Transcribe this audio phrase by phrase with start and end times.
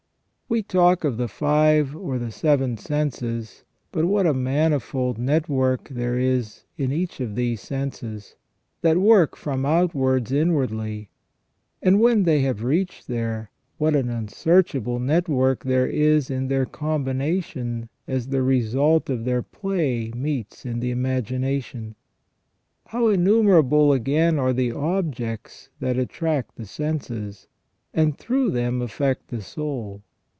[0.49, 3.63] We talk of the five or the seven senses,
[3.93, 8.35] but what a manifold network there is in each of these senses,
[8.81, 11.07] that work from outwards inwardly,
[11.81, 17.87] and when they have reached there, what an unsearchable network there is in their combination
[18.05, 21.95] as the result of their play meets in the imagination.
[22.87, 27.47] How innumerable, again, are the objects that attract the senses,
[27.93, 30.01] and through them affect the soul